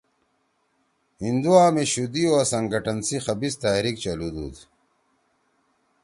ہندُوا 1.23 1.63
می 1.73 1.83
شُدھی 1.91 2.23
او 2.31 2.39
سنگھٹن 2.51 2.97
سی 3.07 3.17
خبیث 3.25 3.53
تحریک 3.63 3.95
چلُودُود 4.03 4.55